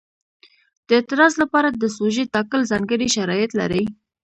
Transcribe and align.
د 0.87 0.89
اعتراض 0.99 1.33
لپاره 1.41 1.67
د 1.69 1.83
سوژې 1.97 2.23
ټاکل 2.33 2.61
ځانګړي 2.71 3.07
شرایط 3.15 3.51
لري. 3.59 3.83